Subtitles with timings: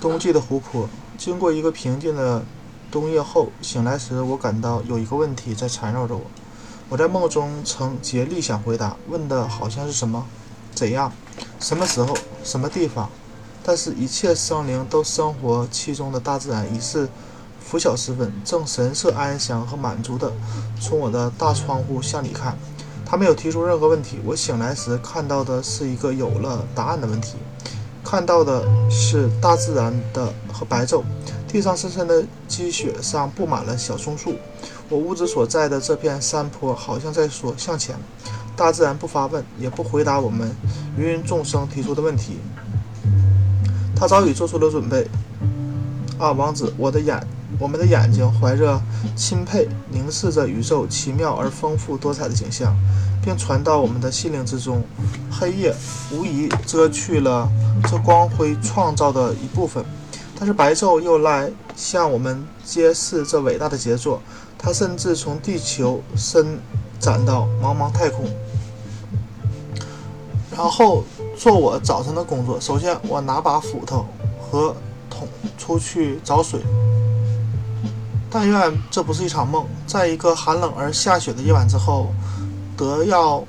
[0.00, 2.44] 冬季的湖泊，经过一个平静的
[2.90, 6.22] 冬夜后，醒来时，我感到有一个问题在缠绕着我。
[6.88, 10.24] 我在梦中曾竭力想回答，问的好像是什么、
[10.74, 11.10] 怎样、
[11.58, 13.10] 什么时候、什么地方。
[13.64, 17.08] 但是，一切生灵都生活其中的大自然已是
[17.58, 20.32] 拂晓时分，正神色安详和满足地
[20.80, 22.56] 从我的大窗户向里看。
[23.04, 24.18] 他没有提出任何问题。
[24.24, 27.36] 我醒来时看到的是一个有了答案的问题。
[28.08, 31.02] 看到的是大自然的和白昼，
[31.48, 34.36] 地上深深的积雪上布满了小松树。
[34.88, 37.96] 我屋子所在的这片山坡好像在说向前。
[38.54, 40.48] 大自然不发问，也不回答我们
[40.96, 42.38] 芸芸众生提出的问题。
[43.96, 45.04] 他早已做出了准备。
[46.16, 47.20] 啊，王子，我的眼，
[47.58, 48.80] 我们的眼睛怀着
[49.16, 52.72] 钦佩凝视着宇宙奇妙而丰富多彩的景象，
[53.20, 54.80] 并传到我们的心灵之中。
[55.28, 55.74] 黑夜
[56.12, 57.50] 无疑遮去了。
[57.84, 59.84] 这光辉创造的一部分，
[60.38, 64.20] 但是白昼又来向我们揭示这伟大的杰作。
[64.58, 66.58] 它甚至从地球伸
[66.98, 68.24] 展到茫茫太空。
[70.50, 71.04] 然后
[71.36, 72.58] 做我早晨的工作。
[72.58, 74.06] 首先，我拿把斧头
[74.40, 74.74] 和
[75.10, 76.60] 桶出去找水。
[78.30, 79.66] 但愿这不是一场梦。
[79.86, 82.08] 在一个寒冷而下雪的夜晚之后，
[82.76, 83.44] 得要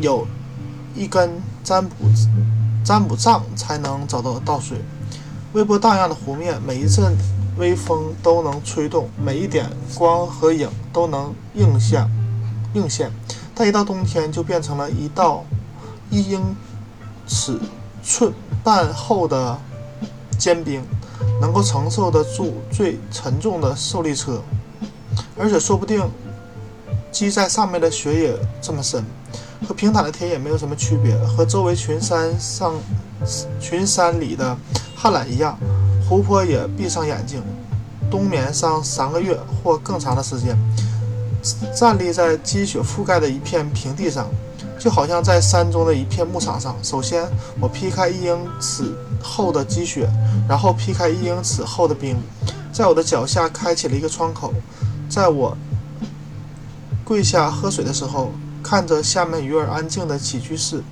[0.00, 0.26] 有
[0.94, 1.94] 一根占卜。
[2.84, 4.78] 占卜杖才能找到倒水。
[5.54, 7.16] 微波荡漾的湖面，每一阵
[7.56, 12.08] 微风都能吹动，每一点光和影都能映现。
[12.74, 13.10] 映现，
[13.54, 15.44] 但一到冬天，就变成了一道
[16.10, 16.56] 一英
[17.26, 17.56] 尺
[18.02, 19.56] 寸半厚的
[20.36, 20.82] 坚冰，
[21.40, 24.42] 能够承受得住最沉重的受力车，
[25.38, 26.10] 而且说不定
[27.12, 29.04] 积在上面的雪也这么深。
[29.64, 32.74] 和平坦的田野没有什么区别，和周围群山上、
[33.58, 34.56] 群山里的
[34.94, 35.58] 旱獭一样，
[36.06, 37.42] 湖泊也闭上眼睛，
[38.10, 40.54] 冬眠上三个月或更长的时间，
[41.74, 44.28] 站立在积雪覆盖的一片平地上，
[44.78, 46.76] 就好像在山中的一片牧场上。
[46.82, 47.26] 首先，
[47.58, 50.06] 我劈开一英尺厚的积雪，
[50.46, 52.16] 然后劈开一英尺厚的冰，
[52.70, 54.52] 在我的脚下开启了一个窗口。
[55.08, 55.56] 在我
[57.04, 58.30] 跪下喝水的时候。
[58.64, 60.82] 看着下面鱼儿安静的起居室，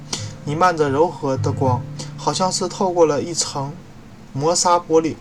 [0.44, 1.82] 弥漫着柔和的光，
[2.18, 3.72] 好像是透过了一层
[4.34, 5.16] 磨砂玻璃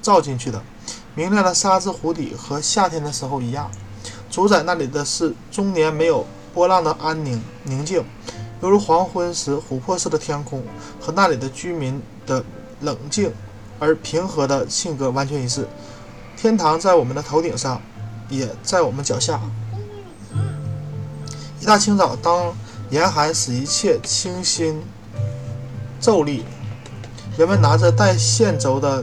[0.00, 0.62] 照进去的。
[1.16, 3.68] 明亮的沙子湖底和夏天的时候一样。
[4.30, 6.24] 主宰那里的是终年没有
[6.54, 8.04] 波浪的安宁宁静，
[8.62, 10.62] 犹如黄昏时琥珀色的天空，
[11.00, 12.44] 和那里的居民的
[12.82, 13.32] 冷静
[13.80, 15.68] 而平和的性格完全一致。
[16.36, 17.82] 天堂在我们的头顶上，
[18.28, 19.40] 也在我们脚下。
[21.64, 22.54] 一大清早，当
[22.90, 24.82] 严寒使一切清新
[25.98, 26.44] 骤立，
[27.38, 29.02] 人们拿着带线轴的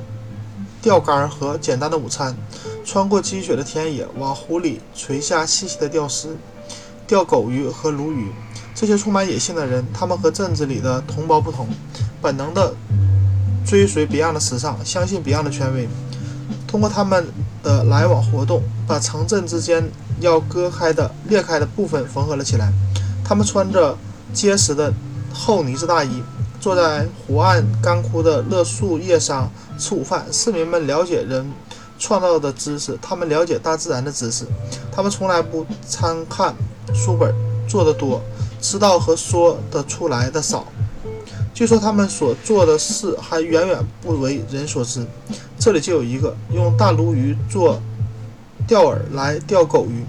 [0.79, 2.37] 钓竿和简单的午餐，
[2.85, 6.37] 穿过积雪的田野，往湖里垂下细细的钓丝，
[7.07, 8.31] 钓狗鱼和鲈鱼。
[8.75, 11.67] 这些充满野性的人，他们和镇子里的同胞不同，
[12.21, 12.75] 本能地
[13.65, 15.89] 追随 Beyond 的时尚，相信 Beyond 的权威。
[16.67, 17.27] 通过他们
[17.63, 19.89] 的来往活动，把城镇之间。
[20.19, 22.71] 要割开的裂开的部分缝合了起来。
[23.25, 23.97] 他们穿着
[24.31, 24.93] 结实的
[25.33, 26.21] 厚呢子大衣，
[26.59, 30.23] 坐在湖岸干枯的乐树叶上吃午饭。
[30.31, 31.51] 市民们了解人
[31.97, 34.45] 创造的知识，他们了解大自然的知识。
[34.91, 36.53] 他们从来不参看
[36.93, 37.33] 书本，
[37.67, 38.21] 做的多，
[38.61, 40.67] 知道和说得出来的少。
[41.61, 45.05] 据说他们所做的事还远远不为人所知。
[45.59, 47.79] 这里就有一个用大鲈鱼做。
[48.67, 50.03] 钓饵来钓狗鱼，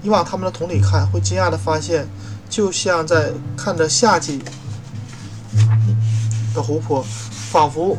[0.00, 2.08] 你往他们的桶里看，会惊讶的发现，
[2.48, 4.40] 就像在看着夏季
[6.54, 7.04] 的湖泊，
[7.50, 7.98] 仿佛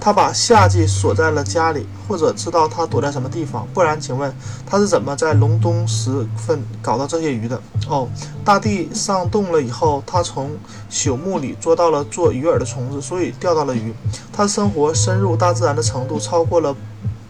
[0.00, 3.66] 他把夏季锁在了家里，或者知道他躲在什么地方。
[3.74, 4.34] 不然，请问
[4.64, 7.60] 他是怎么在隆冬时分搞到这些鱼的？
[7.88, 8.08] 哦，
[8.44, 10.50] 大地上冻了以后，他从
[10.90, 13.92] 朽木里捉到了做鱼饵的虫子，所以钓到了鱼。
[14.32, 16.74] 他生活深入大自然的程度，超过了。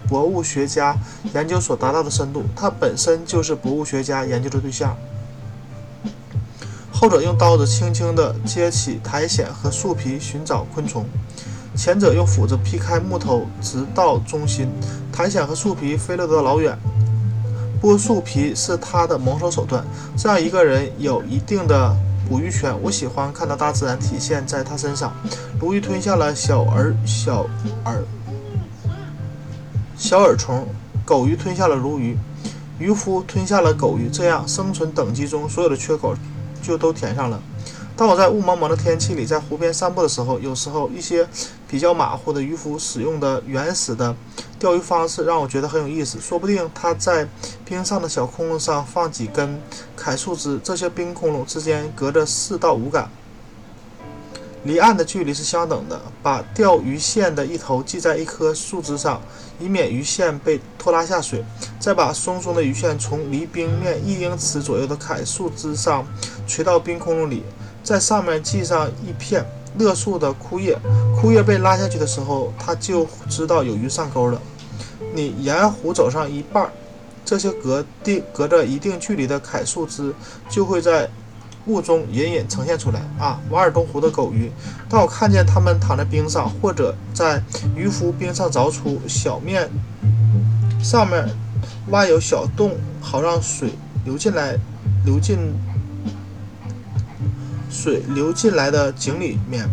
[0.08, 0.96] 博物学家
[1.35, 4.96] 研究所达到的深度，他本身就是博物学家研究的对象。
[6.93, 11.05] 后者用刀子轻轻地揭起苔藓和树皮寻找昆虫，
[11.76, 14.69] 前者用斧子劈开木头直到中心，
[15.12, 16.76] 苔藓和树皮飞了得老远。
[17.82, 19.84] 剥树皮是他的谋生手段。
[20.17, 21.94] 这样一个人有一定的
[22.26, 22.75] 捕鱼权。
[22.82, 25.12] 我喜欢看到大自然体现在他身上。
[25.61, 27.46] 鲈鱼吞下了小儿，小
[27.84, 27.99] 饵。
[29.96, 30.67] 小耳虫，
[31.05, 32.17] 狗鱼吞下了鲈鱼，
[32.79, 36.14] 渔夫吞下了狗鱼，这样生存等级中所有的缺口
[36.62, 37.40] 就都填上了。
[37.96, 41.26] 当我在雾蒙蒙的天气里在湖边散步的时候，有时候一些
[41.66, 44.14] 比较马虎的渔夫使用的原始的
[44.58, 46.20] 钓鱼方式让我觉得很有意思。
[46.20, 47.26] 说不定他在
[47.64, 49.58] 冰上的小空窿上放几根
[49.96, 53.08] 楷树枝，这些冰空窿之间隔着四到五杆。
[54.64, 59.22] 离岸的距离是相等的，把钓鱼线的一头系在一棵树枝上，
[59.58, 61.43] 以免鱼线被拖拉下水。
[61.78, 66.04] 再把松松的鱼线从离冰面一英尺左右的楷树枝上
[66.46, 67.44] 垂到冰空窿里，
[67.87, 69.47] 在上面系上一片
[69.79, 70.77] 勒树的枯叶。
[71.21, 74.43] 枯叶被拉下去的时候，他就知道有鱼上钩了。
[75.15, 76.69] 你沿湖走上一半，
[77.25, 80.12] 这些隔定隔着一定距离的楷树枝
[80.50, 81.09] 就会在。
[81.69, 83.41] 雾中隐隐呈现出来啊！
[83.50, 84.53] 瓦尔东湖的狗鱼，
[84.89, 87.43] 当我看见它们躺在冰上，或者在
[87.75, 89.69] 渔夫冰上凿出小面，
[90.81, 91.29] 上面
[91.89, 93.71] 挖有小洞，好让水
[94.05, 94.56] 流进来，
[95.05, 95.37] 流进
[97.76, 99.69] 水流进来的井里面，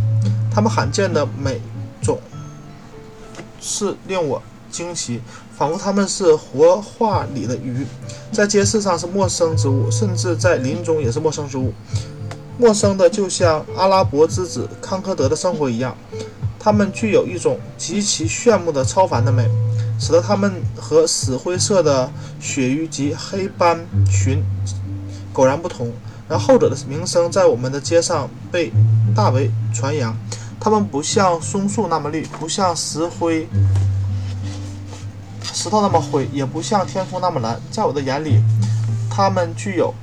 [0.54, 1.62] 它们罕见的美
[2.02, 2.20] 种
[3.62, 5.22] 是令我惊奇。
[5.58, 7.86] 仿佛他们是活画里的鱼，
[8.32, 11.72] 在街市上是陌生之物，甚至在林中也是陌生之物。
[12.58, 15.96] 陌生的，就像阿拉伯之子康科德的生活一样。
[16.60, 19.48] 他们具有一种极其炫目的超凡的美，
[20.00, 22.12] 使得他们和死灰色的
[22.42, 24.42] 鳕鱼及黑斑鲟
[25.32, 25.92] 果然不同。
[26.28, 28.72] 然后者的名声在我们的街上被
[29.16, 30.16] 大为传扬。
[30.60, 33.48] 它们不像松树那么绿，不像石灰。
[35.44, 37.60] 石头那么灰，也不像天空那么蓝。
[37.70, 38.42] 在我的眼里，
[39.10, 39.94] 它们具有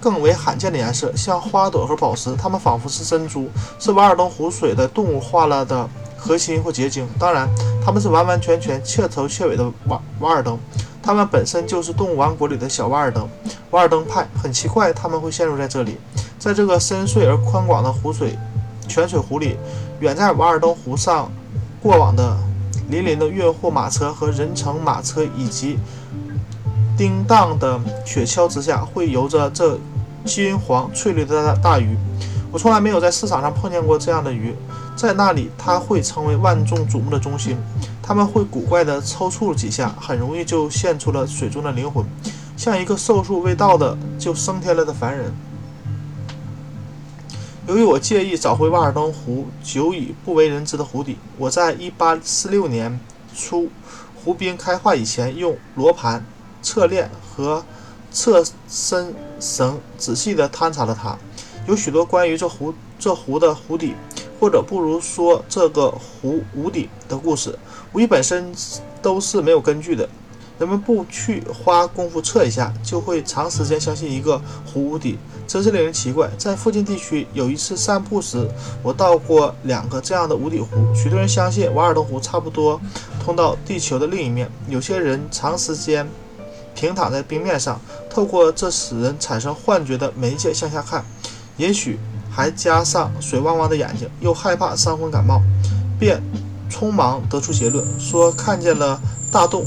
[0.00, 2.34] 更为罕见的颜色，像花朵和宝石。
[2.36, 5.88] 它们仿佛是珍珠，是瓦尔登湖水的动物化了的
[6.26, 7.06] 核心或结晶。
[7.18, 7.48] 当然，
[7.84, 10.58] 它们是完完全全彻头彻尾的瓦瓦尔登，
[11.02, 13.28] 它们本身就是动物王国里的小瓦尔登。
[13.70, 15.98] 瓦尔登派很奇怪，他们会陷入在这里，
[16.38, 18.36] 在这个深邃而宽广的湖水
[18.88, 19.56] 泉水湖里，
[20.00, 21.30] 远在瓦尔登湖上
[21.80, 22.36] 过往的。
[22.88, 25.76] 林林的运货马车和人乘马车，以及
[26.96, 29.76] 叮当的雪橇之下，会游着这
[30.24, 31.96] 金黄翠绿的大鱼。
[32.52, 34.54] 我从来没有在市场上碰见过这样的鱼，
[34.96, 37.56] 在那里它会成为万众瞩目的中心。
[38.02, 42.04] 它们会古怪地抽搐几下，很容易就现出了水中的灵魂，
[42.56, 45.34] 像一个寿数未到的就升天了的凡人。
[47.66, 53.00] 由于我介意找回瓦尔登湖久已不为人知的湖底，我在1846年
[53.36, 53.68] 初
[54.14, 56.24] 湖冰开化以前，用罗盘、
[56.62, 57.64] 侧链和
[58.12, 61.18] 侧身绳仔细地勘察了它。
[61.66, 63.96] 有许多关于这湖这湖的湖底，
[64.38, 67.58] 或者不如说这个湖无底的故事，
[67.92, 68.52] 无疑本身
[69.00, 70.08] 都是没有根据的。
[70.58, 76.30] 人们不去花功夫测一下，就会长时间相信一个湖无底，真是令人奇怪。
[76.38, 78.48] 在附近地区有一次散步时，
[78.82, 80.68] 我到过两个这样的无底湖。
[80.94, 82.80] 许多人相信瓦尔登湖差不多
[83.22, 84.50] 通到地球的另一面。
[84.66, 86.08] 有些人长时间
[86.74, 87.78] 平躺在冰面上，
[88.08, 91.04] 透过这使人产生幻觉的媒介向下看，
[91.58, 91.98] 也许
[92.36, 95.40] 还加上水汪汪的眼睛，又害怕伤风感冒，
[95.98, 96.20] 便
[96.70, 99.00] 匆忙得出结论，说看见了
[99.32, 99.64] 大洞。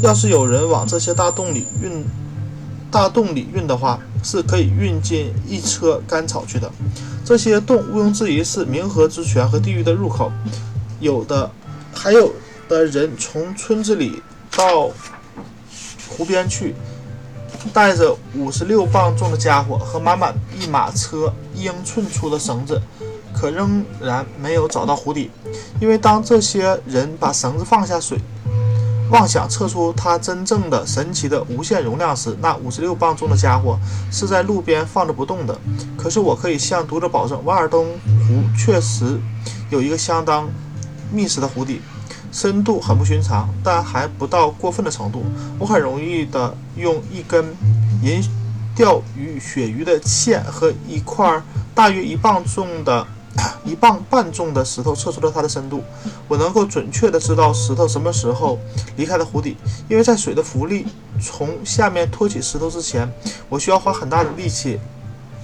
[0.00, 2.02] 要是有人往这些大洞里运，
[2.90, 6.72] 大洞里运的话，是可以运进一车干草去的。
[7.26, 10.32] 这些洞毋庸置疑是冥河之泉和地狱的入口。
[11.00, 11.50] 有的，
[11.92, 12.32] 还有
[12.70, 14.22] 的人从村子里
[14.56, 14.88] 到
[16.08, 16.74] 湖边去，
[17.72, 22.80] 带着五十六磅重的家伙和满满一马车一英寸粗的绳子，
[23.34, 25.30] 可仍然没有找到湖底。
[25.80, 28.18] 因为当这些人把绳子放下水，
[29.10, 33.78] 妄想测出它真正的神奇的无限容量时，那五十六磅重的家伙
[34.10, 35.58] 是在路边放着不动的。
[35.96, 39.18] 可是我可以向读者保证，瓦尔登湖确实
[39.70, 40.48] 有一个相当
[41.10, 41.80] 密实的湖底，
[42.30, 45.24] 深度很不寻常，但还不到过分的程度。
[45.58, 47.44] 我很容易的用一根
[48.02, 48.22] 银
[48.74, 51.42] 钓鱼鳕鱼的线和一块
[51.74, 53.06] 大约一磅重的。
[53.64, 55.80] 一磅半重的石头测出了它的深度，
[56.26, 58.58] 我能够准确的知道石头什么时候
[58.96, 59.56] 离开了湖底，
[59.88, 60.86] 因为在水的浮力
[61.22, 63.08] 从下面托起石头之前，
[63.48, 64.80] 我需要花很大的力气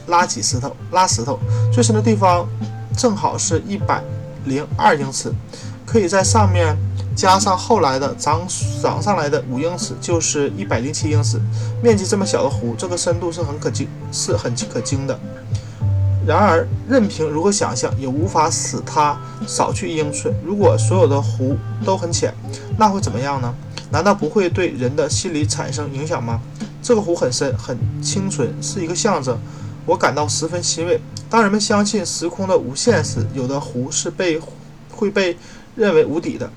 [0.08, 1.38] 拉起石头，拉石头
[1.72, 2.48] 最深的地方
[2.96, 4.02] 正好是一百
[4.46, 5.32] 零二英尺，
[5.86, 6.76] 可以在上面
[7.14, 8.46] 加上后来的涨
[8.82, 11.40] 涨上来的五英尺，就是一百零七英尺。
[11.82, 15.18] 面积这么小的湖，这个深度是很可惊，是很可惊的。
[16.26, 20.34] 然而，任凭如何想象，也无法使它少去一英寸。
[20.42, 22.32] 如果所有的湖都很浅，
[22.78, 23.54] 那会怎么样呢？
[23.90, 26.40] 难道不会对人的心理产生影响吗？
[26.82, 29.38] 这个湖很深，很清纯，是一个象征。
[29.84, 30.98] 我感到十分欣慰。
[31.28, 34.40] 当人们相信时空的无限时，有的湖是被
[34.90, 35.36] 会被
[35.74, 36.50] 认为无底的。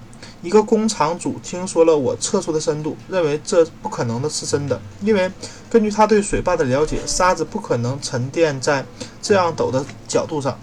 [0.44, 5.32] 一个工厂主听说了我测出的深度，认为这不可能的是真的，因为
[5.70, 8.86] 根据他对水坝的了解，沙子不可能沉淀在
[9.22, 10.58] 这样陡的角度上。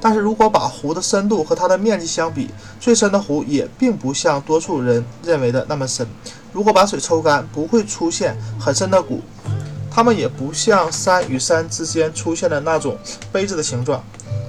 [0.00, 2.48] 但是如果把湖的深度和它的面积相比，
[2.80, 6.06] 最深的湖也并不像多数人认为的那么深。
[6.52, 9.20] 如果把水抽干，不会出现很深的谷，
[9.90, 12.96] 它们也不像山与山之间出现的那种
[13.32, 14.02] 杯子的形状。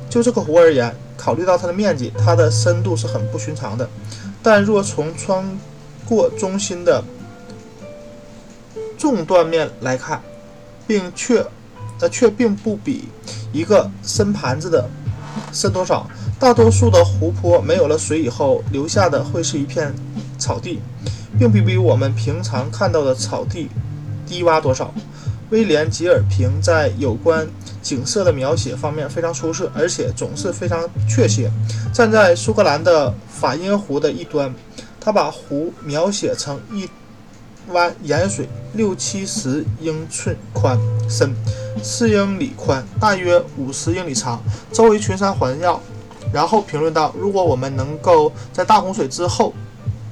[0.09, 3.89] 就这个湖而言，考虑到它的面积，它的深度是很不寻常的。
[4.43, 5.43] 但若从穿
[6.05, 7.03] 过中心的
[8.97, 10.21] 纵断面来看，
[10.85, 11.45] 并却
[11.99, 13.09] 呃却并不比
[13.51, 14.87] 一个深盘子的。
[15.51, 16.09] 深多少？
[16.39, 19.93] 大多数的湖泊没有了水以后，留下的会是一片
[20.37, 20.79] 草地，
[21.37, 23.69] 并不比我们平常看到的草地
[24.25, 24.93] 低洼多少。
[25.49, 27.47] 威廉·吉尔平在有关
[27.87, 31.49] 景色的描写方面非常出色，而且总是非常确切。
[31.93, 34.53] 站在苏格兰的法因湖的一端，
[34.99, 36.89] 他把湖描写成一。
[37.73, 40.79] 湾盐水六七十英寸宽，
[41.09, 41.35] 深
[41.83, 44.41] 四英里宽，大约五十英里长，
[44.71, 45.81] 周围群山环绕。
[46.31, 49.53] 然后评论道：“如果我们能够在大洪水之后，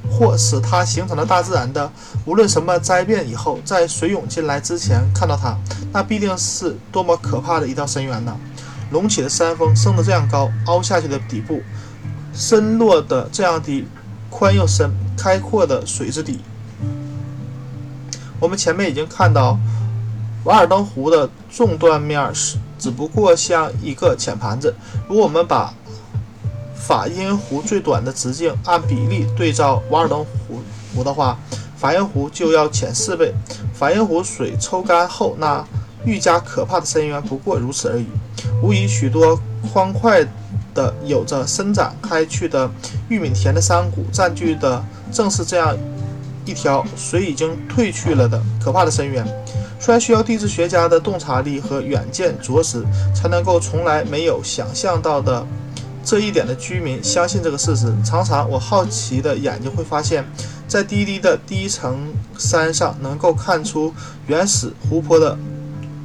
[0.09, 1.91] 或使它形成了大自然的
[2.25, 5.57] 无论什么灾变以后，在水涌进来之前看到它，
[5.91, 8.35] 那必定是多么可怕的一道深渊呐！
[8.91, 11.61] 隆起的山峰升得这样高，凹下去的底部
[12.33, 13.87] 深落的这样低，
[14.29, 16.39] 宽又深，开阔的水之底。”
[18.39, 19.57] 我们前面已经看到，
[20.43, 24.75] 瓦尔登湖的纵断面是只不过像一个浅盘子。
[25.07, 25.73] 如果我们把
[26.87, 30.61] 法因湖最短的直径按比例对照瓦尔登湖
[30.95, 31.37] 湖的话，
[31.75, 33.33] 法因湖就要浅四倍。
[33.73, 35.65] 法因湖水抽干后，那
[36.05, 38.05] 愈加可怕的深渊不过如此而已。
[38.61, 39.39] 无疑，许多
[39.73, 40.23] 欢快
[40.75, 42.69] 的、有着伸展开去的
[43.09, 45.75] 玉米田的山谷，占据的正是这样。
[46.45, 49.25] 一条水已经退去了的可怕的深渊，
[49.79, 55.43] 虽然需要地质学家的洞察力和远见卓识，才能够从来没有想象到的
[56.05, 57.91] 这一点的居民相信这个事实。
[58.05, 60.23] 常常我好奇的眼睛会发现，
[60.67, 63.93] 在低低的第一层山上能够看出
[64.27, 65.37] 原始湖泊的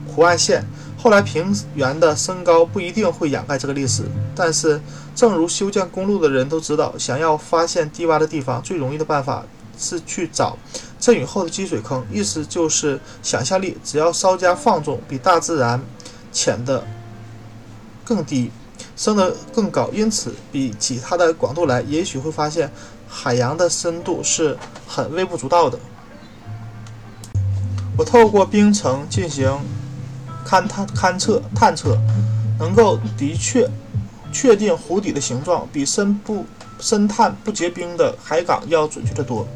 [0.09, 0.65] 湖岸线。
[0.97, 4.05] 后来平原的升高不一定会掩盖这个历史，
[4.35, 4.81] 但是
[5.15, 9.45] 正如修建公路的人都知道，想要发现低洼的地方，最容易的办法。
[9.83, 10.59] 是去找
[10.99, 15.81] 阵雨后的积水坑，意思就是想象力只要稍加放纵，比大自然
[16.31, 16.87] 浅的
[18.05, 18.51] 更低，
[18.97, 19.89] 升得更高。
[19.93, 22.71] 因此，比起它的广度来，也许会发现
[23.09, 24.57] 海洋的深度是
[24.87, 25.79] 很微不足道的。
[27.97, 29.51] 我透过冰层进行
[30.47, 31.99] 勘探、勘测、探测，
[32.59, 33.69] 能够的确
[34.33, 36.45] 确定湖底的形状，比深不。
[36.83, 39.47] 深探不结冰的海港要准确得多，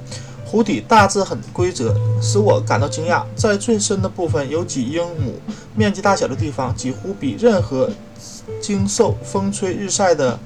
[0.45, 3.25] 湖底大致很规则，使我感到惊讶。
[3.35, 5.41] 在最深的部分，有几英亩
[5.75, 7.89] 面积大小的地方，几乎比任何
[8.61, 10.39] 经受风吹日晒的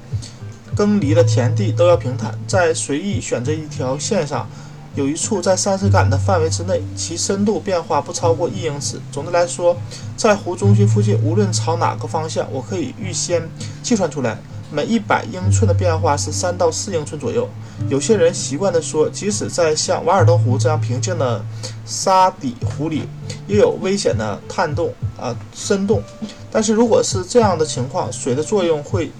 [0.74, 2.38] 耕犁的田地都要平坦。
[2.46, 4.48] 在随意选择一条线上，
[4.94, 9.00] 有一处在三十杆的范围之内，其深度变化不超过一英尺。
[9.12, 9.76] 总的来说，
[10.16, 13.48] 在湖中心附近，无论朝哪个方向，我可以预先
[13.82, 14.38] 计算出来。
[14.70, 17.48] 每一百英寸的变化是三到四英寸左右。
[17.88, 21.44] 有些人习惯地说，即使在像瓦尔登湖这样平静的
[21.86, 23.08] 沙底湖里，
[23.46, 26.02] 也有危险的探洞啊深洞。
[26.50, 29.10] 但是如果是这样的情况，水的作用会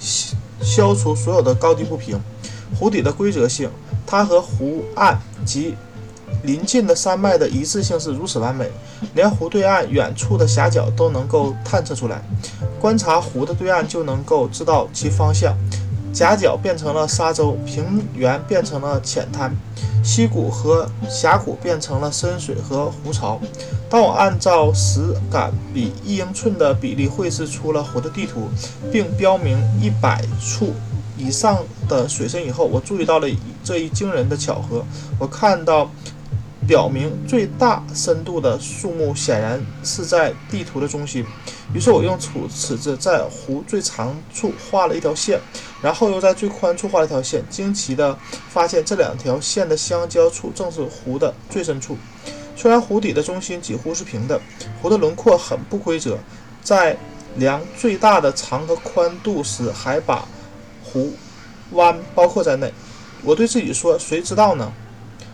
[0.61, 2.21] 消除所有的高低不平。
[2.79, 3.71] 湖底的规则性，
[4.07, 5.75] 它和湖岸及
[6.43, 8.71] 临近的山脉的一致性是如此完美，
[9.15, 12.23] 连湖对岸远处的峡角都能够探测出来。
[12.81, 15.57] 观察湖的对岸就能够知道其方向。
[16.13, 19.55] 夹角变成了沙洲，平原变成了浅滩，
[20.03, 23.39] 溪谷和峡谷变成了深水和湖潮。
[23.91, 28.49] 当我按照十杆比一英寸的比例绘制出了湖的地图，
[28.91, 30.73] 并标明一百处
[31.17, 33.29] 以上的水深以后，我注意到了
[33.63, 34.85] 这一惊人的巧合。
[35.19, 35.91] 我看到。
[36.69, 41.25] 表明最大深度的树木显然是在地图的中心。
[41.73, 45.41] 于是我用尺尺子在湖最长处画了一条线，
[45.83, 47.43] 然后又在最宽处画了一条线。
[47.49, 48.17] 惊奇地
[48.51, 51.97] 发现，这两条线的相交处正是湖的最深处。
[52.55, 54.39] 虽然湖底的中心几乎是平的，
[54.83, 56.19] 湖的轮廓很不规则，
[56.63, 56.95] 在
[57.37, 60.29] 量最大的长和宽度时，还把
[60.85, 61.15] 湖
[61.71, 62.71] 湾包括在内。
[63.25, 64.71] 我对自己说：“谁知道呢？”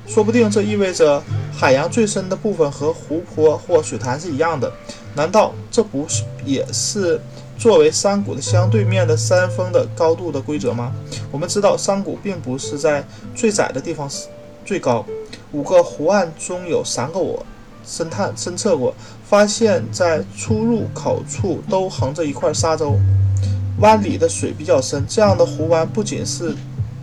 [0.06, 4.72] 说不定这意味着海洋最深的部分和湖泊或水潭是一样的，
[5.14, 7.20] 难道这不是也是
[7.56, 10.92] 作为山谷的相对面的山峰的高度的规则吗？
[11.30, 14.26] 我们知道，山谷并不是在最窄的地方是
[14.64, 15.04] 最高。
[15.52, 17.44] 五个湖岸中有三个我
[17.86, 18.94] 深探深测过，
[19.24, 22.96] 发现在出入口处都横着一块沙洲，
[23.78, 25.04] 湾里的水比较深。
[25.08, 26.54] 这样的湖湾不仅是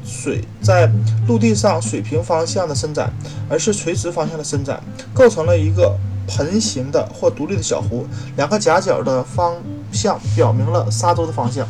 [0.04, 0.92] 水在
[1.28, 3.12] 陆地上水平方向的伸展，
[3.50, 4.82] 而是垂直方向的伸展，
[5.14, 5.98] 构成了一个。
[6.28, 8.06] 盆形的或独立的小湖，
[8.38, 9.56] 两个夹角的方
[9.92, 11.68] 向表明了沙洲的方向。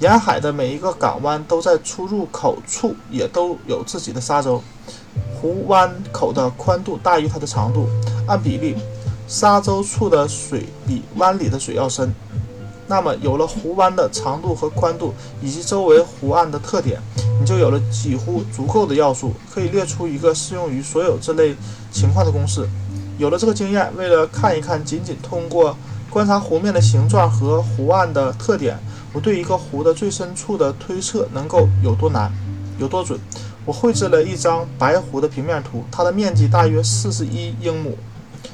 [0.00, 4.60] 沿海的每一个港湾都在出入口处也都有自己的沙洲。
[5.34, 7.86] 湖湾口的宽度大于它的长度，
[8.26, 8.74] 按比例，
[9.28, 12.12] 沙洲处的水比湾里的水要深。
[12.92, 17.00] 那么，有了湖湾的长度和宽度以及周围湖岸的特点，
[17.40, 21.56] 你就有了几乎足够的要素，可以列出一个适用于所有这类
[21.90, 22.68] 情况的公式。
[23.16, 25.74] 有了这个经验，为了看一看，仅仅通过
[26.10, 28.78] 观察湖面的形状和湖岸的特点，
[29.14, 32.30] 我对一个湖的最深处的推测能够有多难，
[32.78, 33.18] 有多准？
[33.64, 37.96] 我绘制了一张白湖的平面图，它的面积大约四十一英亩，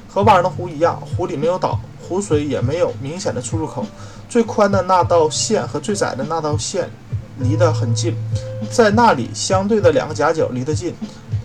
[0.08, 3.84] 和瓦尔的湖一样，湖里没有岛，湖水也没有明显的出入口。
[4.28, 6.88] 最宽的那道线和最窄的那道线
[7.38, 8.14] 离得很近，
[8.70, 10.94] 在那里相对的两个夹角离得近，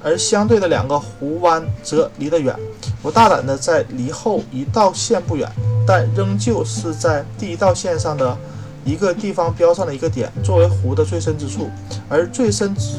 [0.04, 2.54] 而相对的两个弧弯则离得远。
[3.02, 5.50] 我大胆地在离后一道线不远，
[5.88, 8.38] 但仍旧是在第一道线上的
[8.84, 11.70] 一个地方标上了一个点，作为弧的最深之处。
[12.10, 12.98] 而最深之，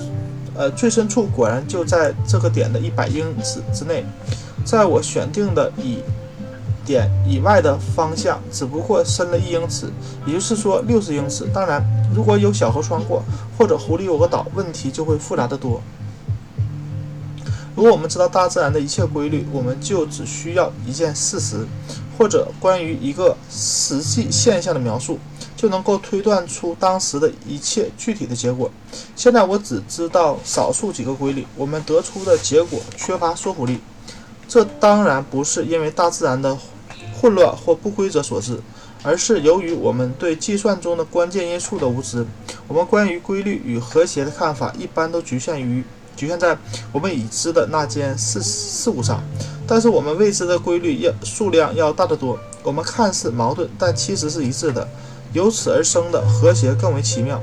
[0.55, 4.05] 呃，最深处果然就在这个点的一百英尺之内。
[4.65, 5.99] 在我选定的以
[6.85, 9.91] 点以外的方向，只不过深了一英尺，
[10.27, 11.47] 也就是说六十英尺。
[11.53, 13.23] 当然，如果有小河穿过，
[13.59, 15.81] 或者湖里有个岛，问题就会复杂得多。
[17.75, 21.67] 如果我们知道大自然的一切规律，我们就只需要一件事实，
[22.17, 25.19] 或者关于一个实际现象的描述，
[25.57, 28.71] 就能够推断出当时的一切具体的结果。
[29.17, 33.81] 现在我只知道少数几个规律，我们得出的结果缺乏说服力。
[34.47, 36.57] 这当然不是因为大自然的
[37.25, 38.61] 混乱或不规则所致，
[39.03, 42.27] 而是由于我们对计算中的关键因素的无知。
[42.69, 45.83] 我们关于规律与和谐的看法，一般都局限于。
[46.15, 46.55] 局限在
[46.93, 49.25] 我们已知的那件事事物上，
[49.67, 52.39] 但是我们未知的规律要数量要大得多。
[52.63, 54.87] 我们看似矛盾，但其实是一致的。
[55.33, 57.41] 由此而生的和谐更为奇妙。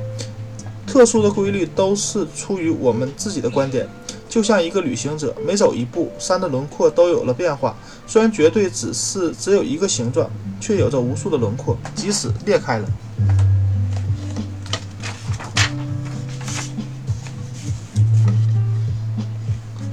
[0.85, 3.89] 特殊的规律都是出于我们自己的观点，
[4.29, 7.75] 就像一个旅行者每走一步，山的轮廓都有了变化。
[8.11, 12.85] 虽然绝对只是只有一个形状，却有着无数的轮廓，即使裂开了。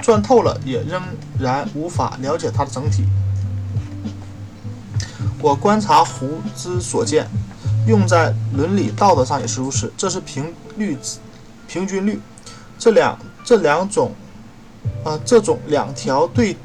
[0.02, 1.00] 钻透了，也仍
[1.38, 3.04] 然无法了解它的整体。
[5.40, 7.24] 我观察湖之所见，
[7.86, 9.92] 用在伦理道德上也是如此。
[9.96, 10.98] 这是平率、
[11.68, 12.18] 平均律，
[12.80, 14.10] 这两这两种，
[15.04, 16.56] 啊，这种两条对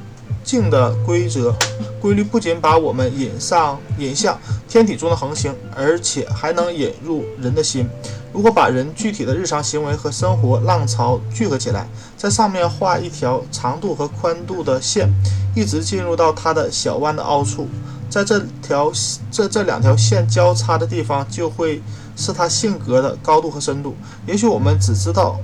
[0.43, 1.55] 镜的规则
[2.01, 7.87] 规律，不仅把我们引上引向天体中的恒星，而且还能引入人的心。
[8.33, 15.07] 如果把人具体的日常行为和生活浪潮聚合起来，在上面画一条长度和宽度的线，
[15.55, 17.67] 一直进入到它的小弯的凹处，
[18.09, 18.91] 在这条
[19.31, 21.81] 这这两条线交叉的地方，就会
[22.15, 23.95] 是它性格的高度和深度。
[24.25, 25.39] 也许我们只知道，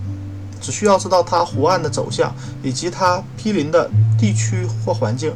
[0.69, 5.33] 只需要知道它湖岸的走向以及它毗邻的地区或环境。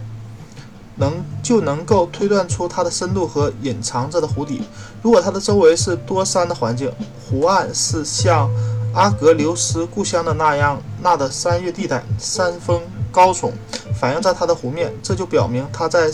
[0.97, 4.61] 能就能够推断出它的深度和隐藏着的湖底。
[5.01, 6.91] 如果它的周围是多山的环境，
[7.27, 8.47] 湖岸是像
[8.93, 12.79] 阿格留斯故乡的那样那的山岳地带，山峰
[13.11, 13.49] 高耸，
[13.99, 16.11] 反映在它的湖面，这就表明它在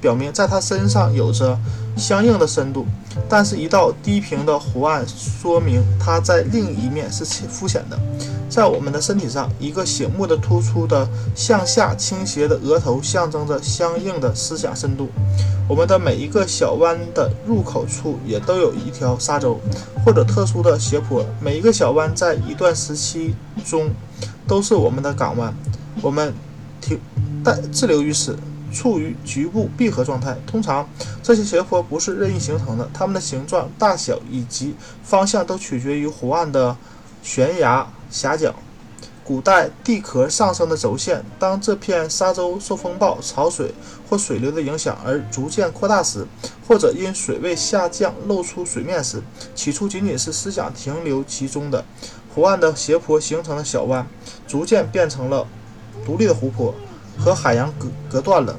[0.00, 1.58] 表明在它身上有着。
[1.96, 2.86] 相应的深度，
[3.28, 7.98] 但是，一道低平的湖岸说明它在另一面是浅肤浅的。
[8.48, 15.08] 在我们的身体上，一个醒目的、突出的、向下倾斜的额头，象征着相应的思想深度。
[15.68, 19.60] 我们的每一个小湾的入口处，也都有一条沙洲，
[20.04, 21.24] 或者特殊的斜坡。
[21.40, 23.88] 每一个小湾在一段时期中，
[24.48, 25.54] 都是我们的港湾。
[26.02, 26.34] 我们
[26.80, 26.98] 停
[27.44, 28.36] 待滞留于此。
[28.72, 30.36] 处于局部闭合状态。
[30.46, 30.88] 通常，
[31.22, 36.76] 这些斜坡不是任意形成的，它们的形状、大小以及方向都取决于湖岸的
[37.22, 38.54] 悬崖峡角。
[39.22, 43.72] 古代地壳上升的轴线，当这片沙洲受风暴、潮水
[44.08, 46.26] 或水流的影响而逐渐扩大时，
[46.66, 49.22] 或者因水位下降露出水面时，
[49.54, 51.84] 起初仅仅是思想停留其中的
[52.34, 54.04] 湖岸的斜坡形成了小湾，
[54.48, 55.46] 逐渐变成了
[56.04, 56.74] 独立的湖泊。
[57.20, 58.56] 和海洋隔隔断了。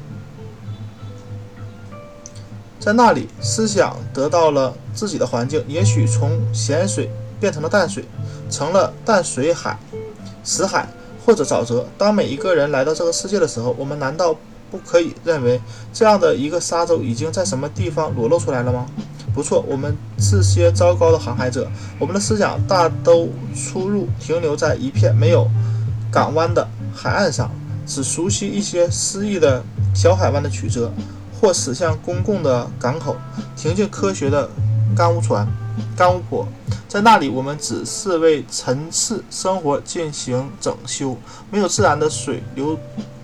[2.80, 8.06] 在那里，思想得到了自己的环境，也许从咸水变成了淡水，
[8.50, 9.78] 成了淡水海、
[10.43, 10.88] 死海
[11.26, 11.86] 或者沼泽。
[11.97, 14.36] 当每一个人来到这个世界的时候，我们难道
[14.71, 15.62] 不可以认为
[15.93, 18.88] 这样的一个沙洲已经在什么地方裸露出来了吗？
[19.34, 21.69] 不错，我们是些糟糕的航海者，
[22.00, 25.47] 我们的思想大都出入停留在一片没有
[26.12, 27.50] 港湾的海岸上，
[27.93, 29.62] 只熟悉一些诗意的
[29.93, 30.89] 小海湾的曲折，
[31.38, 33.17] 或驶向公共的港口，
[33.54, 34.49] 停进科学的
[34.95, 35.45] 干屋船、
[35.93, 36.47] 干屋泊。
[36.88, 41.17] 在那里，我们只是为城市生活进行整修，
[41.51, 42.80] 没有自然的水流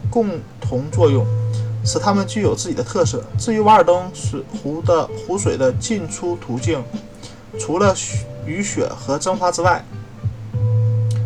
[0.10, 1.26] 共同作用。
[1.86, 3.24] 使它们具有自己的特色。
[3.40, 6.84] 至于瓦尔登水湖的湖水的进出途径，
[7.58, 7.96] 除了
[8.46, 9.86] 雨雪和蒸发之外，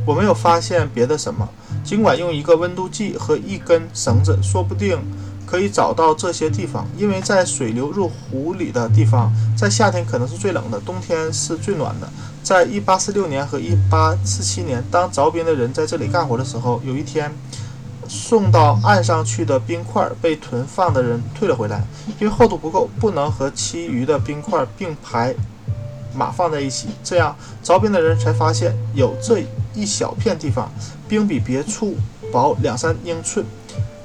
[0.06, 1.50] 我没有发现别的什么。
[1.84, 5.00] 尽管用一个温度计和一根绳子，说不定
[5.46, 6.88] 可以找到这些地方。
[6.98, 12.10] 因为在水流入湖里的地方，在夏天可能是最冷的，冬天是最暖的。
[12.44, 17.32] 在一八四六年和一八四七年，当凿冰的人在这里干活的时候，有一天。
[18.14, 21.82] 送到岸上去的冰块被囤放的人退了回来，
[22.20, 25.34] 因为厚度不够，不能和其余的冰块并排
[26.14, 26.90] 码放在一起。
[27.06, 29.42] 这样凿冰的人才发现有这
[29.74, 30.70] 一小片地方
[31.12, 31.98] 冰比别处
[32.32, 33.46] 薄两三英寸，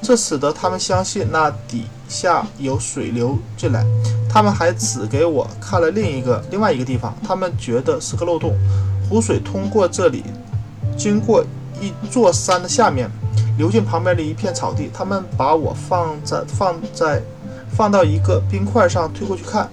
[0.02, 3.86] 这使得他们相信那底下有水流进来。
[4.28, 8.56] 他们还指给我看了另一个另外一个地方，他们觉得是个漏洞，
[9.08, 10.24] 湖水通过这里，
[10.98, 11.44] 经过
[11.80, 13.08] 一座山的下面。
[13.56, 17.22] 流进旁边的一片草地，他们把我放在放在
[17.70, 19.70] 放到一个冰块上推过去看，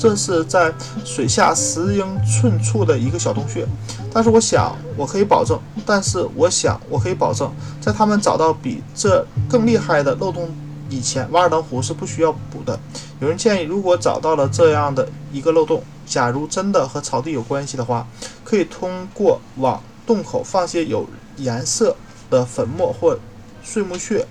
[0.00, 0.72] 这是在
[1.04, 3.66] 水下十英寸处的一个小洞穴。
[4.10, 10.48] 但是我想我可以保证，但是我想我可以保证，在他们找到比这更厉害的漏洞
[10.88, 12.80] 以前，瓦尔登湖是不需要补的。
[13.20, 18.06] 有人建议，如果找到了这样的一个漏洞，假如真的和草地有关系的话，
[18.42, 21.94] 可以通过往洞口放些有颜色。
[22.30, 23.18] 的粉末或
[23.60, 24.24] 碎木屑，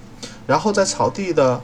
[0.48, 1.62] 然后在草地的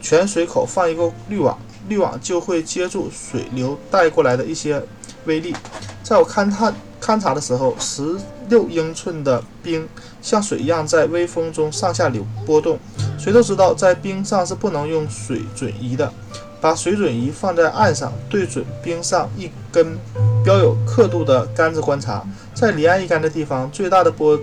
[0.00, 1.56] 泉水口放一个滤网，
[1.88, 4.82] 滤网就会接住水流带过来的一些
[5.24, 5.54] 微粒。
[6.02, 8.16] 在我勘探勘察的时候，十
[8.48, 9.88] 六英寸的冰
[10.22, 12.78] 像水一样在微风中上下流波动。
[13.18, 16.12] 谁都知道，在冰上是不能用水准仪的。
[16.60, 19.96] 把水准仪放在岸上，对准冰上一根
[20.42, 24.38] 标有刻度的杆子观察，在离岸一杆的地方，最大的波。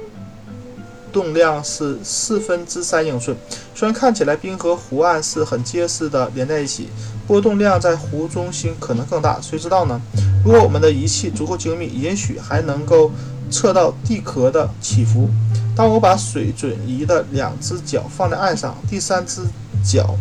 [1.13, 3.37] 动量是四分之三英寸。
[3.73, 6.89] 虽然看起来冰和湖岸是很结实的连在一起，
[7.27, 10.01] 波动量在湖中心可能更大，谁知道呢？
[10.43, 13.11] 如果我们的仪器足够精密，也许还能够
[13.49, 15.29] 测到地壳的起伏。
[15.75, 19.41] 当我把水准仪的两只脚放在岸上，第三只
[19.83, 20.15] 脚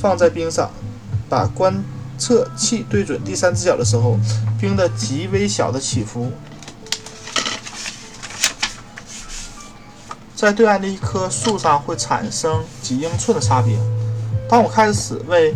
[0.00, 0.70] 放在冰上，
[1.28, 1.82] 把观
[2.18, 4.18] 测器对准第三只脚的时候，
[4.60, 6.30] 冰的极微小的起伏。
[10.42, 13.78] 在对岸的一棵树上会产生几英寸的差别。
[14.48, 15.54] 当我开始为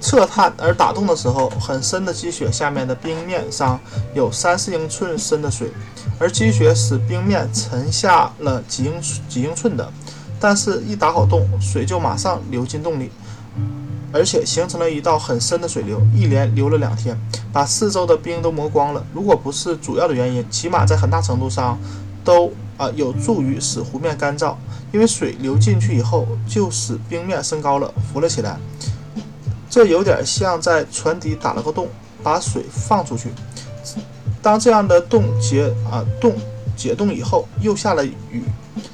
[0.00, 3.78] 测探而打洞的时候，很深的积雪下面的冰面上
[4.14, 5.70] 有三四英寸深的水，
[6.18, 8.94] 而积雪使冰面沉下了几英
[9.28, 9.86] 几英寸的。
[10.40, 13.10] 但是，一打好洞，水就马上流进洞里，
[14.10, 17.14] 而且形成了一道很深的水流，一连流了两天，
[17.52, 19.04] 把四周的冰都磨光了。
[19.12, 21.78] 如果不是主要的原因，起码在很大程度上
[22.24, 22.50] 都。
[22.76, 24.54] 啊，有助于使湖面干燥，
[24.92, 28.58] 因为水流进去以后，就使冰面升高了，浮了起来。
[29.68, 31.88] 这有点像在船底打了个洞，
[32.22, 33.30] 把水放出去。
[34.40, 36.34] 当这样的洞结啊洞
[36.76, 38.42] 解冻以后，又下了雨，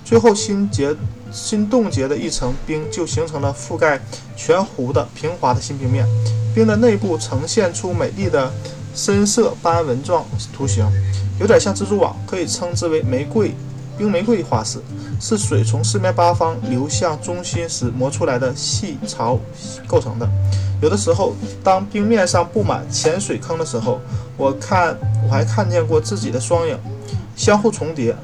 [0.04, 0.94] 最后新结
[1.30, 4.00] 新冻结的一层冰就形成了覆盖
[4.36, 6.06] 全湖的平滑的新冰面。
[6.54, 8.52] 冰的内部呈现出美丽的
[8.94, 10.86] 深色斑纹状图形，
[11.40, 13.54] 有点像蜘蛛网，可以称之为玫瑰。
[13.96, 14.78] 冰玫瑰花式
[15.20, 19.38] 是水从四面八方流向中心时磨出来的细槽
[19.86, 20.28] 构成的。
[20.80, 24.00] 有的时候，当冰面上布满浅水坑的时候，
[24.36, 26.76] 我看我还看见过自己的双影
[27.36, 28.16] 相互重叠，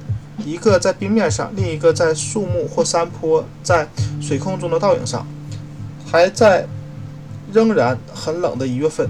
[0.44, 3.86] 一个在冰面上，另一个在树木或山坡在
[4.20, 5.24] 水空中的倒影上。
[6.10, 6.66] 还在
[7.52, 9.08] 仍然很冷的一月份，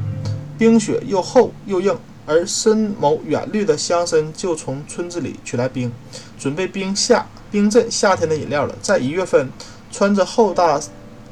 [0.59, 1.97] 冰雪又厚又硬。
[2.29, 5.91] 而深谋远虑的乡绅就从村子里取来冰，
[6.38, 8.75] 准备冰夏冰镇夏天的饮料了。
[8.83, 9.51] 在一月份，
[9.91, 10.79] 穿着厚大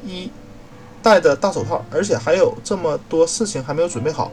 [0.03, 0.31] 衣，
[1.03, 4.31] 戴着大手套，而且还有这么多事情还没有准备好，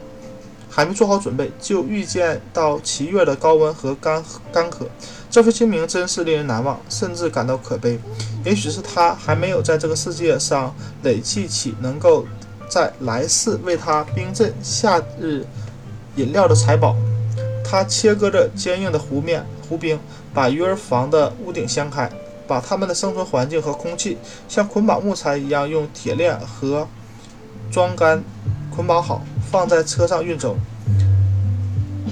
[0.67, 4.87] 还没做好准备，就预见到七月的高温和干干渴。
[5.29, 7.99] 这份清明真是令人难忘，甚至感到可悲。
[8.43, 10.73] 也许是他还没有在这个世界上
[11.03, 12.25] 累积起能够
[12.67, 15.45] 在来世为他冰镇夏日
[16.15, 16.95] 饮料的财宝。
[17.67, 19.99] 他切割着坚硬的湖面湖冰，
[20.33, 22.07] 把鱼儿房的屋顶掀开，
[22.47, 26.87] 把它们的生存环境和空气像捆绑木材一样用铁链和
[27.71, 28.23] 桩杆
[28.73, 30.55] 捆绑好，放在车上运走。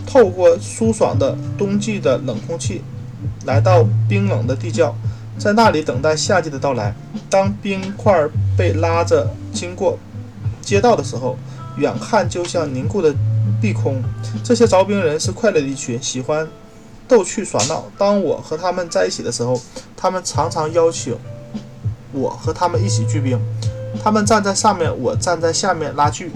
[0.07, 2.81] 透过舒爽的冬季的冷空气，
[3.45, 4.95] 来到冰冷的地窖，
[5.37, 6.95] 在那里等待夏季的到来。
[7.29, 9.99] 当冰块被拉着经过
[10.61, 11.37] 街道的时候，
[11.77, 13.13] 远看就像凝固的。
[13.63, 14.03] 碧空，
[14.43, 16.45] 这些凿冰人是快乐的一群，喜欢
[17.07, 17.85] 逗趣耍闹。
[17.97, 19.57] 当我和他们在一起的时候，
[19.95, 21.15] 他们常常邀请
[22.11, 23.39] 我和他们一起聚冰。
[24.03, 26.29] 他们站在上面，我站在下面拉锯。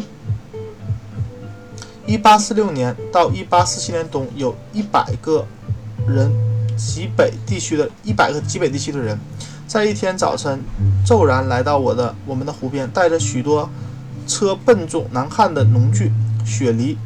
[2.05, 5.45] 一八四六年到一八四七年冬，有一百个
[6.07, 6.31] 人，
[6.77, 9.19] 极北地区的一百个极北地区的人，
[9.67, 10.61] 在一天早晨
[11.05, 13.69] 骤然来到我的我们的湖边，带着许多
[14.25, 16.13] 车笨重难看的农具、
[16.45, 16.97] 雪梨。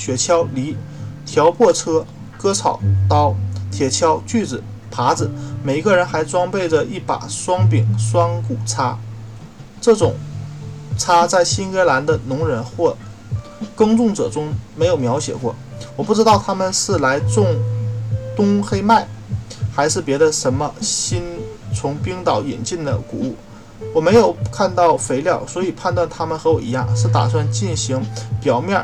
[0.00, 0.74] 雪橇、犁、
[1.26, 2.06] 条拨车、
[2.38, 3.36] 割草刀、
[3.70, 5.30] 铁锹、锯子、耙子，
[5.62, 8.98] 每一个人还装备着一把双柄双股叉。
[9.78, 10.14] 这种
[10.96, 12.96] 叉在新英格兰的农人或
[13.76, 15.54] 耕种者中没有描写过。
[15.96, 17.46] 我不知道他们是来种
[18.34, 19.06] 冬黑麦，
[19.70, 21.22] 还是别的什么新
[21.74, 23.36] 从冰岛引进的谷物。
[23.94, 28.02] 我没有看到肥料，所以判断他们和我一样是打算进行
[28.40, 28.82] 表面。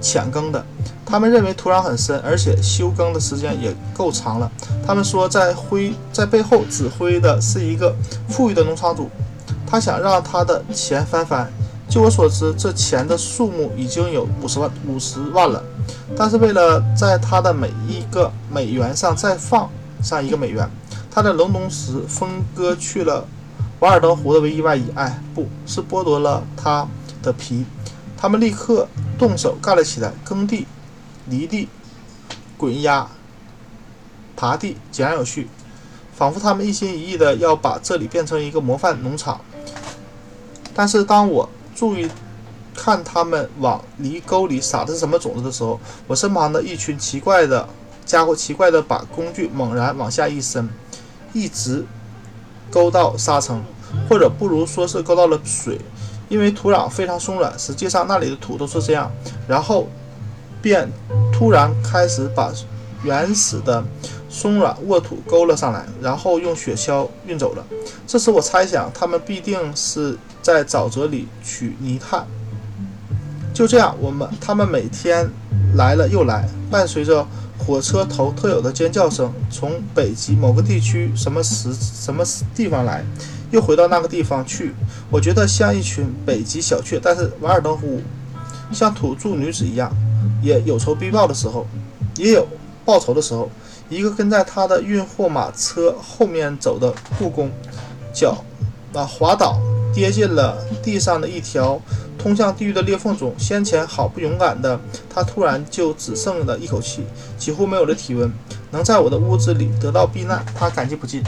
[0.00, 0.64] 浅耕的，
[1.04, 4.50] 他们认为土壤很深，而且休耕的时间也够长了。
[4.86, 7.94] 他们说，在挥在背后指挥的是一个
[8.28, 9.08] 富裕的农场主，
[9.66, 11.50] 他想让他的钱翻番。
[11.88, 15.62] 据我所知，这钱的数目已经有五十万五十万了。
[16.14, 19.70] 但是为了在他的每一个美元上再放
[20.02, 20.68] 上一个美元，
[21.10, 23.26] 他在隆冬时分割去了
[23.80, 24.84] 瓦尔登湖的唯一外衣。
[24.94, 26.86] 哎，不是剥夺了他
[27.22, 27.64] 的皮。
[28.20, 28.88] 他们立刻。
[29.18, 30.64] 动手干了起来，耕地、
[31.26, 31.68] 犁地、
[32.56, 33.04] 滚压、
[34.36, 35.48] 耙地，井然有序，
[36.14, 39.40] 仿佛他们一心一意的要把这里变成一个模范农场。
[40.72, 42.08] 但是当我注意
[42.76, 47.68] 看他们往犁沟里撒的是什么种子的时候，我身旁的一群奇怪的
[48.06, 50.68] 家伙奇怪的把工具猛然往下一伸，
[51.32, 51.84] 一直
[52.70, 53.64] 勾到沙层，
[54.08, 55.80] 或者不如说是勾到了水。
[56.28, 59.10] 因为土壤非常松软，实际上那里的土都是这样，
[59.46, 59.88] 然后
[60.60, 60.88] 便
[61.32, 62.52] 突然开始把
[63.02, 63.82] 原始的
[64.28, 67.64] 松软沃土勾了上来，然后用雪橇运走了。
[68.06, 72.26] 这时我猜想，他们必定是在沼泽里取泥炭。
[73.54, 75.28] 就这样，我们他们每天
[75.74, 77.26] 来了又来，伴随着
[77.58, 83.04] 火车头特有的尖叫声，从北极某个地区什么时什么地方来。
[83.50, 84.74] 又回到那个地方去，
[85.10, 87.00] 我觉得像一群北极小雀。
[87.02, 88.00] 但是瓦尔登湖
[88.72, 89.90] 像土著女子一样，
[90.42, 91.66] 也有仇必报的时候，
[92.16, 92.46] 也有
[92.84, 93.50] 报仇的时候。
[93.90, 97.50] 一个跟在他的运货马车后面走的故宫，
[98.12, 98.44] 脚
[98.92, 99.58] 啊滑倒，
[99.94, 101.80] 跌进了地上的一条
[102.18, 103.34] 通向地狱的裂缝中。
[103.38, 107.06] 先前好不勇敢的他，突然就只剩了一口气，
[107.38, 108.30] 几乎没有了体温，
[108.72, 111.24] 能在我的屋子里得到避难，他感激不尽。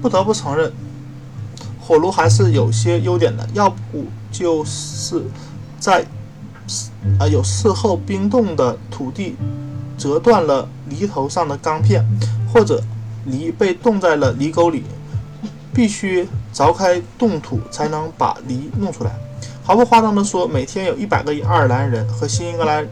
[0.00, 0.72] 不得不承认，
[1.80, 3.46] 火炉还是有些优点的。
[3.52, 5.22] 要不就是
[5.78, 6.04] 在
[7.18, 9.36] 啊有事后冰冻的土地
[9.98, 12.04] 折断了犁头上的钢片，
[12.52, 12.82] 或者
[13.26, 14.84] 犁被冻在了犁沟里，
[15.74, 19.12] 必须凿开冻土才能把犁弄出来。
[19.62, 22.86] 毫不夸张地说，每天有一百个爱尔兰人和新英格兰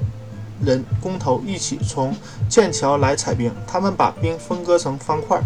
[0.64, 2.14] 人工头一起从
[2.48, 5.40] 剑桥来采冰，他们把冰分割成方块。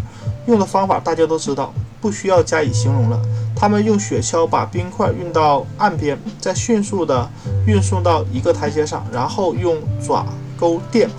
[0.47, 3.19] 用的方法大家都知道，不需要加以形容了。
[3.55, 7.29] 他们用雪橇把冰块运到岸边，再迅速地
[7.65, 10.25] 运送到一个台阶上，然后用爪
[10.59, 11.09] 钩垫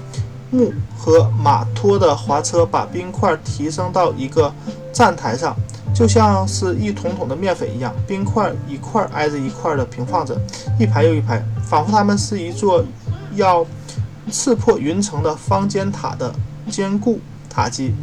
[0.50, 4.52] 木和马拖的滑车把冰块提升到一个
[4.92, 5.56] 站台上，
[5.94, 10.38] 就像是一桶桶的面粉一样，冰块一块挨着一块的平放着，
[10.78, 12.84] 一排又一排，仿佛他们是一座
[13.36, 13.66] 要
[14.30, 16.34] 刺破云层的方尖塔的
[16.70, 17.94] 坚固塔基。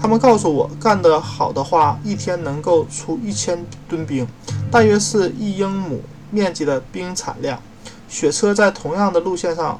[0.00, 4.26] 他们告诉我，干得好的话，一天能够出一千吨冰，
[4.70, 7.60] 大约是一英亩面积的冰产量。
[8.08, 9.78] 雪车在同样的路线上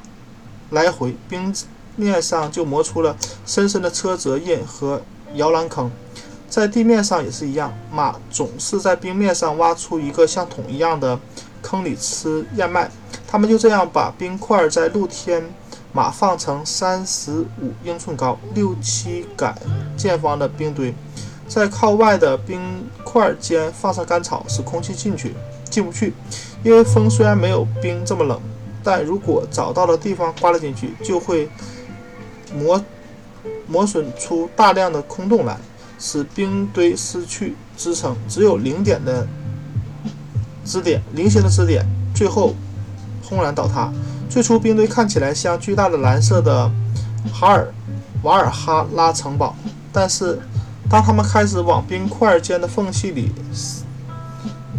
[0.69, 1.53] 来回，冰
[1.95, 5.01] 面上就磨出了深深的车辙印和
[5.33, 5.89] 摇篮坑。
[6.47, 11.19] 在地面上也是一样，马总是在冰面上挖出一个像桶一样的
[11.61, 12.91] 坑里吃燕麦。
[13.31, 15.41] 他们就这样把冰块在露天。
[15.93, 19.53] 码放成三十五英寸高、六七杆
[19.97, 20.95] 见方的冰堆，
[21.49, 22.61] 在靠外的冰
[23.03, 25.33] 块间放上干草，使空气进去
[25.69, 26.13] 进不去。
[26.63, 28.39] 因为风虽然没有冰这么冷，
[28.81, 31.49] 但如果找到了地方刮了进去，就会
[32.55, 32.81] 磨
[33.67, 35.57] 磨损出大量的空洞来，
[35.99, 39.27] 使冰堆失去支撑，只有零点的
[40.63, 42.55] 支点，零星的支点，最后
[43.31, 43.89] 轰然倒塌。
[44.29, 46.69] 最初冰堆看起来像巨大的蓝色的
[47.31, 47.73] 哈尔
[48.23, 49.55] 瓦尔哈拉城堡，
[49.93, 50.37] 但是
[50.89, 53.31] 当他们开始往冰块间的缝隙里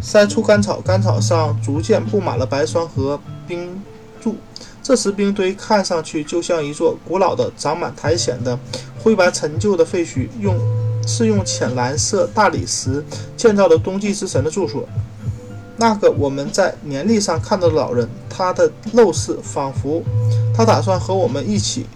[0.02, 3.82] 塞出干草，干草上逐渐布满了白霜和冰
[4.20, 4.36] 柱。
[4.82, 8.58] 这时，冰堆看上去就像一座古老的、长满苔藓的
[8.98, 10.58] 灰白陈旧的废墟，用
[11.06, 13.04] 是用浅蓝色大理石
[13.36, 14.86] 建造的冬季之神的住所。
[15.76, 20.02] 那个我们在年历上看到的老人，他的陋室仿佛
[20.54, 21.86] 他打算和我们一起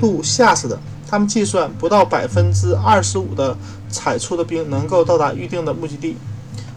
[0.00, 0.78] 度夏似的。
[1.10, 3.56] 他们计算不到百分之二十五的
[3.88, 6.16] 采出的冰能够到达预定的目的地，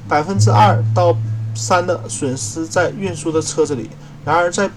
[0.07, 1.15] 百分之二到
[1.53, 3.89] 三的损失在运输的车子里。
[4.23, 4.69] 然而，在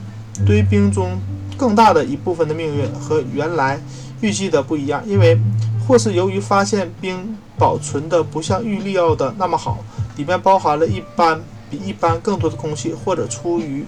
[0.45, 1.19] 堆冰中
[1.57, 3.81] 更大的一部分的命运和原来
[4.21, 5.39] 预计的不一样，因为
[5.87, 9.79] 或是由于发现冰保存的不像预料的那么好，
[10.17, 11.41] 里面包含了一般。
[11.75, 13.85] 比一般更多的空气，或者出于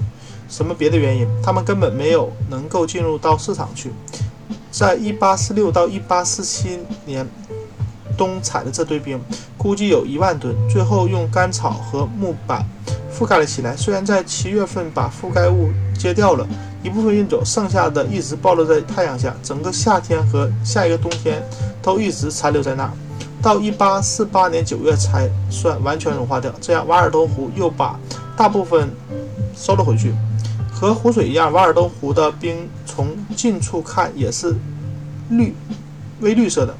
[0.48, 3.92] 什么别的原因，他们根本没有能够进入到市场去。
[4.72, 7.26] 在1846到1847年
[8.18, 9.20] 冬采的这堆冰，
[9.56, 12.64] 估计有一万吨，最后用干草和木板
[13.16, 13.76] 覆盖了起来。
[13.76, 16.46] 虽然在七月份把覆盖物揭掉了，
[16.82, 21.42] 一部分运走，剩下的一直暴露在太阳下，整个夏天和下一个冬天
[21.80, 22.92] 都一直残留在那儿。
[23.46, 27.96] 到一八四八年九月才算完全融化掉，这样瓦尔登湖又把
[28.36, 28.90] 大部分
[29.54, 30.12] 收了回去。
[30.68, 34.52] 和湖水一样，瓦尔登湖的冰从近处看也是
[35.30, 35.54] 绿、
[36.18, 36.74] 微绿色的，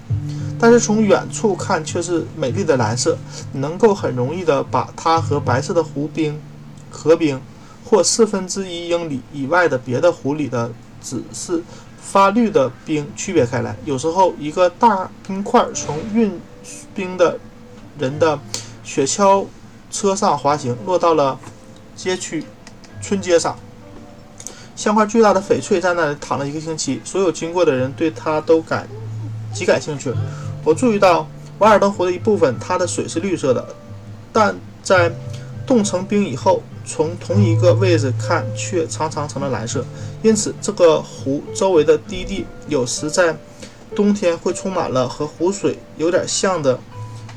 [0.59, 3.17] 但是从远处看却是美丽的蓝色。
[3.53, 6.37] 能够很容易的把它和白色的湖冰、
[6.91, 7.41] 河冰
[7.85, 11.63] 或四分之一英里以外的别的湖里的只是。
[11.99, 16.31] 发绿的冰区别开来，有时候一个大冰块从运
[16.95, 17.39] 冰的
[17.99, 18.39] 人的
[18.83, 19.47] 雪橇
[19.91, 21.39] 车上滑行，落到了
[21.95, 22.45] 街区
[23.01, 23.59] 村街上，
[24.75, 27.01] 像块巨大的翡翠在那里躺了一个星期。
[27.05, 28.89] 所有经过的人对它都感
[29.53, 30.13] 极感兴趣。
[30.65, 33.67] 我注意到瓦尔登湖的一部分，它的水是绿色的，
[34.33, 35.13] 但在
[35.67, 36.63] 冻成冰以后。
[36.89, 39.85] 从同一个位置看，却常常成了蓝色。
[40.23, 43.37] 因此，这个湖周围的低地有时在
[43.97, 46.79] 冬天会充满了和湖水有点像的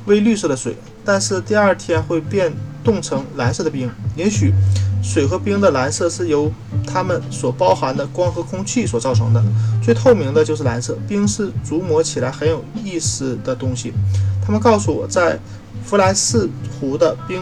[0.06, 3.90] 微绿色的水，但是第二天会变冻成蓝色的冰。
[4.16, 4.54] 也许
[5.02, 6.52] 水和冰的蓝色是由
[6.86, 9.42] 它们所包含的光和空气所造成的。
[9.82, 10.98] 最透明的就是蓝色。
[11.08, 13.94] 冰是琢磨起来很有意思的东西。
[14.46, 15.40] 他们告诉我在
[15.84, 17.42] 弗莱斯湖的冰。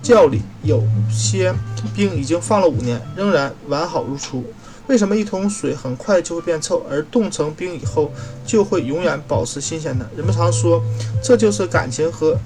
[0.00, 1.52] 窖里有些
[1.94, 4.42] 冰已经放了五年，仍然完好如初。
[4.88, 8.10] 为什么一桶水很快就会变臭，而冻成冰以后
[8.46, 10.06] 就会永远保持新鲜呢？
[10.16, 10.82] 人们常说，
[11.22, 12.38] 这就是感情和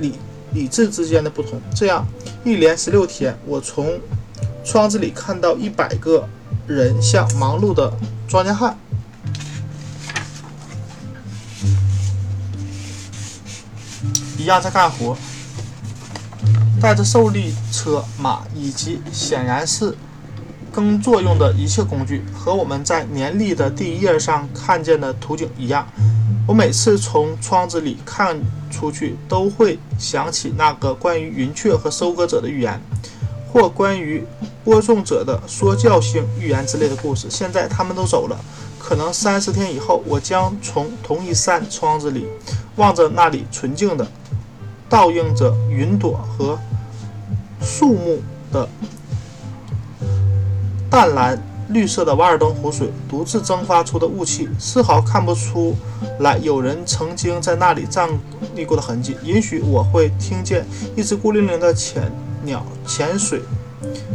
[0.00, 0.14] 理
[0.52, 1.60] 理智之间的不同。
[1.74, 2.04] 这样
[2.44, 4.00] 一连十六天，我从
[4.64, 6.28] 窗子里看到一百个
[6.66, 7.92] 人像忙碌的
[8.26, 8.76] 庄稼汉
[14.36, 15.16] 一样在干活。
[16.78, 19.96] 带着受力车、马以及显然是
[20.76, 25.86] 耕作用的一切工具，和我们在年历的第一页上看见的图景一样。
[26.46, 28.38] 我每次从窗子里看
[28.70, 32.78] 出去，都会想起那个关于云雀和收割者的预言，
[33.50, 34.22] 或关于
[34.62, 37.26] 播种者的说教性预言之类的故事。
[37.30, 38.38] 现在他们都走了，
[38.78, 42.26] 可能三十天以后，我将从同一扇窗子里
[42.76, 44.06] 望着那里纯净的。
[44.90, 46.56] 倒映着云朵和
[47.62, 48.20] 树木
[48.52, 48.68] 的
[50.96, 55.76] 淡蓝绿色的瓦尔登湖水，独自蒸发出的雾气，丝毫看不出
[56.20, 58.08] 来有人曾经在那里站
[58.54, 59.14] 立过的痕迹。
[59.22, 60.64] 也许我会听见
[60.96, 62.10] 一只孤零零的浅
[62.44, 63.42] 鸟潜水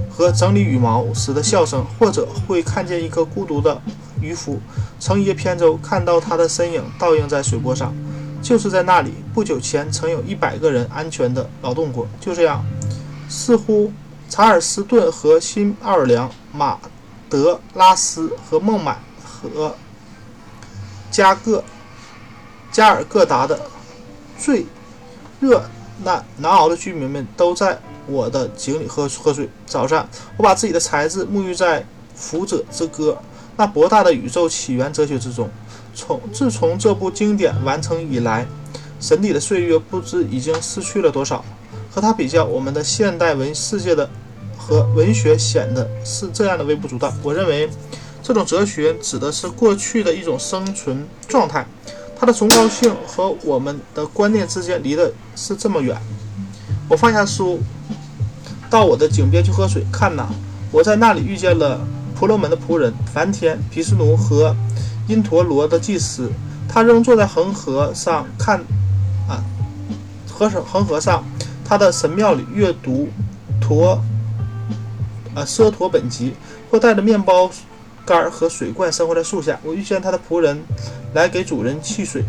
[0.10, 3.80] 和整理羽毛时的笑声，或者会看见一个孤独的
[4.20, 4.60] 渔夫
[5.00, 7.94] 乘一叶扁舟，看到他的身影倒映在水波上。
[8.42, 12.08] 就是在那里，不久前曾有一百个人安全地劳动过。
[12.20, 12.66] 就这样，
[13.30, 13.94] 似乎
[14.28, 16.80] 查尔斯顿和新奥尔良、马
[17.30, 19.76] 德拉斯和孟买和
[21.10, 21.64] 加各
[22.72, 23.60] 加尔各答的
[24.38, 24.66] 最
[25.40, 25.64] 热
[26.04, 29.50] 难难熬的居民们都在我的井里喝喝水。
[29.66, 31.82] 早上，我把自己的才智沐浴在
[32.16, 33.18] 《福者之歌》
[33.56, 35.50] 那博大的宇宙起源哲学之中。
[35.94, 38.48] 从自从这部经典完成以来，
[39.00, 41.44] 神邸的岁月不知已经失去了多少。
[41.94, 44.10] 和它比较，我们的现代文世界的
[44.62, 47.12] 和文学显得是这样的微不足道。
[47.24, 47.68] 我认为，
[48.22, 51.66] 这种哲学指的是过去的一种生存状态，
[52.16, 56.00] 它的崇高性和我们的观念之间离的是这么远。
[56.88, 57.60] 我放下书，
[58.70, 59.84] 到我的井边去喝水。
[59.92, 60.28] 看呐，
[60.72, 61.82] 我在那里遇见了
[62.16, 64.56] 婆罗门的仆人梵天、毗湿奴和
[65.08, 66.32] 因陀罗的祭司。
[66.70, 68.60] 他仍坐在恒河上看，
[69.28, 69.44] 啊，
[70.32, 71.24] 河上恒河上。
[71.66, 73.08] 他的神庙里阅读
[73.62, 73.96] 《陀》
[75.36, 76.32] 呃《奢陀本吉》，
[76.72, 77.50] 或带着面包
[78.06, 79.60] 干和水罐生活在树下。
[79.64, 80.64] 我遇见他的仆人
[81.14, 82.24] 来给主人沏水，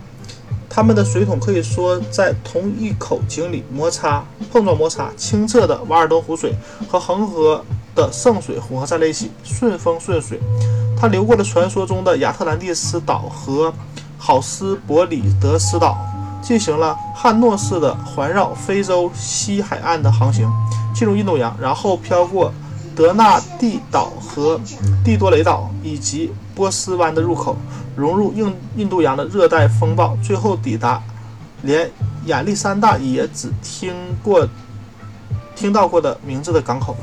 [0.69, 5.11] 他们的水桶可以说在同一口井里摩擦碰撞摩擦。
[5.17, 6.55] 清澈的瓦尔登湖水
[6.89, 10.41] 和恒河的圣水混合在了一起，顺风顺水。
[10.99, 13.73] 它流过了传说中的亚特兰蒂斯岛和
[14.19, 15.99] 好斯伯里德斯岛。
[16.43, 20.51] 进行了汉诺式的环绕非洲西海岸的航行，
[20.93, 22.53] 进入印度洋，然后飘过
[22.95, 24.61] 德纳蒂岛和
[25.05, 27.57] 蒂多雷岛以及波斯湾的入口，
[27.97, 31.03] 融入印印度洋的热带风暴，最后抵达
[31.63, 31.91] 连
[32.27, 34.47] 亚历山大也只听过、
[35.55, 36.97] 听到过的名字的港口。